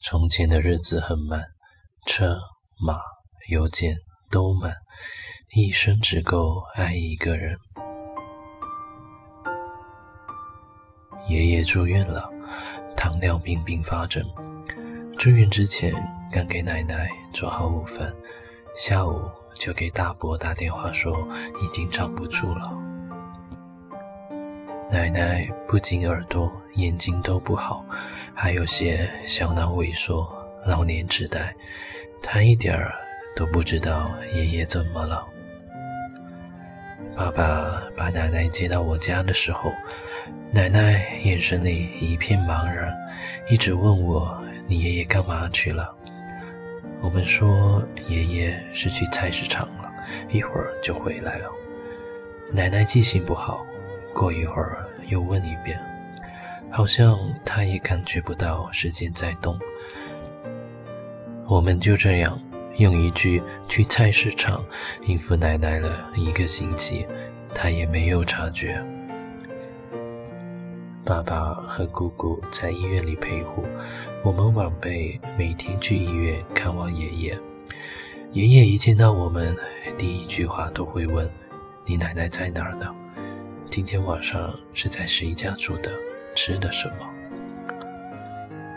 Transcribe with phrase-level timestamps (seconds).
[0.00, 1.42] 从前的日子很慢，
[2.06, 2.38] 车
[2.86, 3.00] 马
[3.50, 3.96] 邮件
[4.30, 4.72] 都慢，
[5.56, 7.58] 一生只够爱一个人。
[11.28, 12.30] 爷爷住院了，
[12.96, 14.24] 糖尿病并发症。
[15.18, 15.92] 住院之前，
[16.32, 18.14] 刚给奶奶做好午饭，
[18.76, 21.12] 下午就给大伯打电话说
[21.60, 22.72] 已经站不住了。
[24.90, 27.84] 奶奶不仅耳朵、眼睛都不好。
[28.40, 30.24] 还有些小脑萎缩、
[30.64, 31.52] 老年痴呆，
[32.22, 32.94] 他一点儿
[33.34, 35.26] 都不知道爷爷怎么了。
[37.16, 39.72] 爸爸把奶奶接到我家的时候，
[40.52, 42.96] 奶奶眼神里一片茫然，
[43.50, 45.92] 一直问我：“你爷爷干嘛去了？”
[47.02, 49.92] 我们说：“爷爷是去菜市场了，
[50.28, 51.50] 一会儿就回来了。”
[52.54, 53.66] 奶奶记性不好，
[54.14, 55.76] 过一会儿又问一遍。
[56.70, 59.58] 好像他也感觉不到时间在动。
[61.46, 62.38] 我们就这样
[62.76, 64.64] 用一句“去菜市场”
[65.06, 67.06] 应付奶奶了一个星期，
[67.54, 68.82] 她也没有察觉。
[71.04, 73.64] 爸爸和姑姑在医院里陪护，
[74.22, 77.38] 我们晚辈每天去医院看望爷爷。
[78.32, 79.56] 爷爷一见到我们，
[79.96, 81.28] 第一句话都会问
[81.86, 82.94] ：“你奶奶在哪儿呢？
[83.70, 85.90] 今天晚上是在谁家住的？”
[86.38, 87.10] 吃的什么？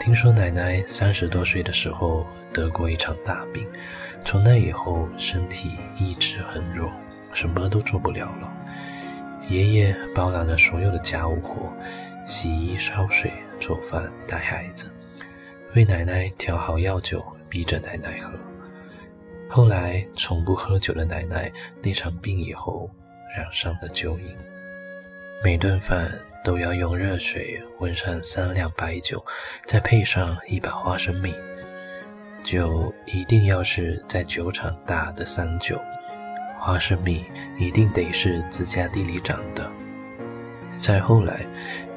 [0.00, 3.64] 听说奶奶三十多岁的时候得过一场大病，
[4.24, 6.90] 从那以后身体一直很弱，
[7.32, 8.52] 什么都做不了了。
[9.48, 11.72] 爷爷包揽了所有的家务活，
[12.26, 14.90] 洗衣、烧水、做饭、带孩子，
[15.76, 18.32] 为奶奶调好药酒，逼着奶奶喝。
[19.48, 22.90] 后来从不喝酒的奶奶那场病以后
[23.36, 24.36] 染上了酒瘾，
[25.44, 26.10] 每顿饭。
[26.44, 29.24] 都要用热水温上三两白酒，
[29.66, 31.34] 再配上一把花生米。
[32.44, 35.80] 酒一定要是在酒厂打的三酒，
[36.60, 37.24] 花生米
[37.58, 39.66] 一定得是自家地里长的。
[40.82, 41.46] 再后来，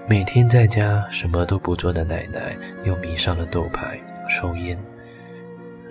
[0.07, 3.99] 每天在家什么都不做的奶奶又迷上了斗牌、
[4.31, 4.81] 抽烟。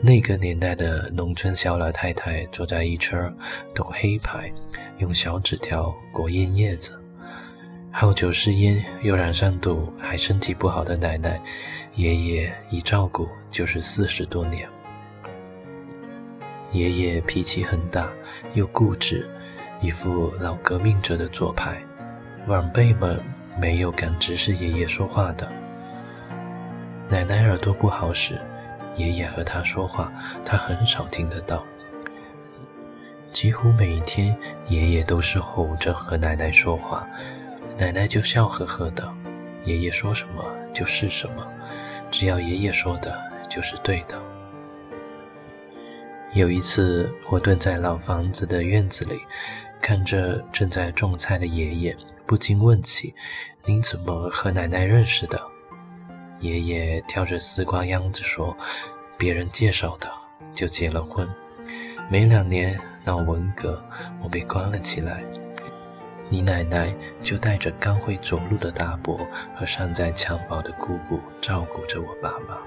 [0.00, 3.31] 那个年代的农村小老太太坐在一圈
[3.75, 4.50] 斗黑牌，
[4.99, 6.99] 用小纸条裹烟叶子。
[7.99, 11.41] 好酒嗜烟又染上赌，还身体不好的奶奶，
[11.95, 14.69] 爷爷一照顾就是四十多年。
[16.73, 18.06] 爷爷脾气很大，
[18.53, 19.27] 又固执，
[19.81, 21.79] 一副老革命者的做派，
[22.47, 23.19] 晚辈们
[23.59, 25.51] 没有敢直视爷爷说话的。
[27.09, 28.39] 奶奶耳朵不好使，
[28.99, 30.12] 爷爷和她说话，
[30.45, 31.65] 她很少听得到。
[33.33, 34.37] 几乎每一天，
[34.69, 37.09] 爷爷都是吼着和奶奶说话。
[37.78, 39.06] 奶奶就笑呵呵的，
[39.66, 40.42] 爷爷说什么
[40.72, 41.47] 就是什么，
[42.10, 43.19] 只要爷爷说的
[43.50, 44.19] 就是对的。
[46.32, 49.20] 有一次，我蹲在老房子的院子里，
[49.81, 53.14] 看着正在种菜的爷爷，不禁问起
[53.64, 55.41] ：“您怎么和奶奶认识的？”
[56.41, 58.56] 爷爷挑着丝瓜秧子说
[59.16, 60.10] ：“别人介绍的，
[60.54, 61.28] 就结了婚。
[62.10, 63.82] 没两年闹文革，
[64.22, 65.22] 我被关了起来。”
[66.28, 66.92] 你奶奶
[67.22, 69.16] 就带着刚会走路的大伯
[69.54, 72.59] 和尚在襁褓的姑姑照顾着我爸爸，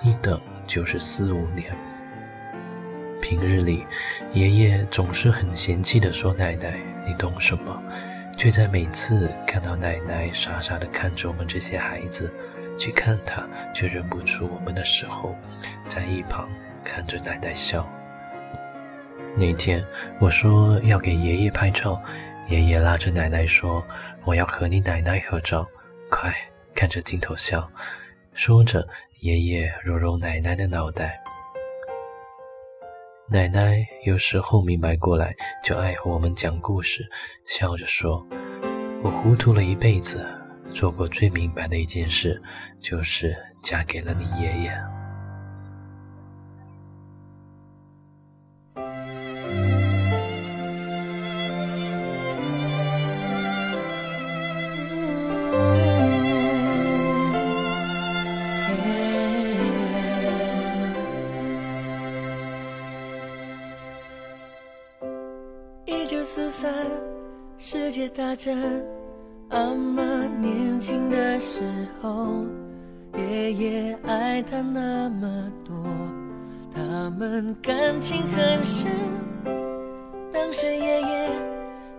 [0.00, 1.76] 一等就是四五年。
[3.20, 3.84] 平日里，
[4.32, 7.82] 爷爷总是很嫌弃地说：“奶奶，你懂什么？”
[8.38, 12.32] 却在每次看到奶奶傻傻地看着我们这些孩子，
[12.78, 13.44] 去看他
[13.74, 15.36] 却认不出我们的时候，
[15.88, 16.48] 在一旁
[16.84, 17.86] 看着奶奶笑。
[19.36, 19.84] 那天
[20.18, 22.00] 我说要给爷爷拍照。
[22.50, 23.80] 爷爷拉着奶奶说
[24.26, 25.64] ：“我要和你奶奶合照，
[26.10, 26.34] 快
[26.74, 27.70] 看着镜头笑。”
[28.34, 28.84] 说着，
[29.20, 31.20] 爷爷揉揉奶奶的脑袋。
[33.28, 37.08] 奶奶有时候明白过来，就爱和我们讲故事，
[37.46, 38.26] 笑着说
[39.04, 40.26] ：“我糊涂了一辈子，
[40.74, 42.42] 做过最明白的一件事，
[42.80, 44.72] 就是嫁给了你爷爷。”
[67.56, 68.58] 世界大战，
[69.50, 70.02] 阿妈
[70.40, 71.62] 年轻的时
[72.02, 72.44] 候，
[73.16, 75.76] 爷爷爱她那么多，
[76.74, 78.90] 他们感情很深。
[80.32, 81.28] 当时爷爷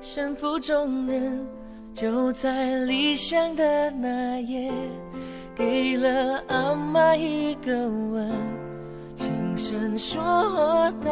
[0.01, 1.47] 身负重任，
[1.93, 4.73] 就在理想的那夜，
[5.55, 8.29] 给了阿妈一个吻，
[9.15, 10.21] 轻声说
[11.01, 11.11] 道：“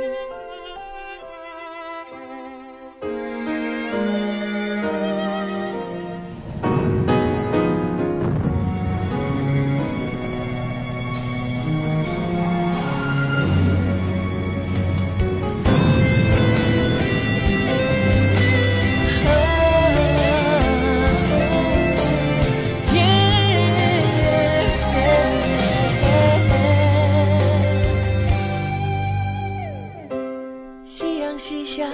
[30.93, 31.87] 夕阳西下，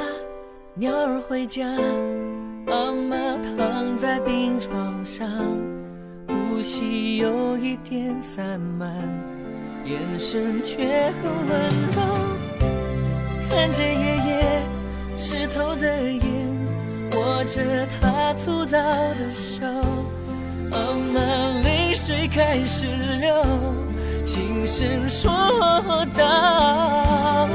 [0.73, 1.67] 鸟儿回家，
[2.65, 5.29] 阿妈躺在病床上，
[6.27, 8.91] 呼吸有一点散漫，
[9.85, 12.01] 眼神却很温柔。
[13.51, 14.63] 看着爷爷
[15.15, 16.23] 湿透的眼，
[17.11, 19.63] 握着他粗糙的手，
[20.71, 20.79] 阿
[21.13, 21.21] 妈
[21.63, 22.87] 泪水开始
[23.21, 23.45] 流，
[24.25, 25.29] 轻声说
[26.15, 27.47] 道。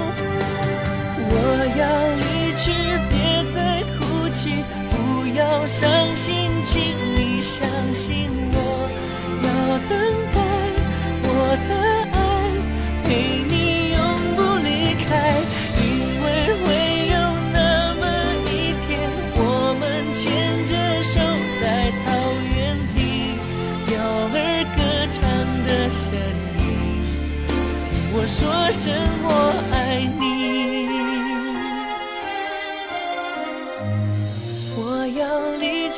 [2.64, 2.70] 去，
[3.10, 7.11] 别再哭泣，不要伤心，请